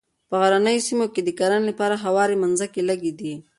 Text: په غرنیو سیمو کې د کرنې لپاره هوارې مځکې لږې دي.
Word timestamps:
په 0.29 0.35
غرنیو 0.41 0.85
سیمو 0.87 1.05
کې 1.13 1.21
د 1.23 1.29
کرنې 1.39 1.65
لپاره 1.69 1.95
هوارې 2.05 2.35
مځکې 2.43 2.81
لږې 2.89 3.11
دي. 3.19 3.33